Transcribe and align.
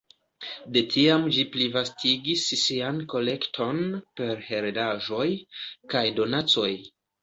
De 0.77 0.81
tiam 0.93 1.27
ĝi 1.35 1.45
plivastigis 1.57 2.47
sian 2.63 3.03
kolekton 3.15 3.85
per 4.19 4.45
heredaĵoj 4.51 5.31
kaj 5.97 6.09
donacoj. 6.21 6.71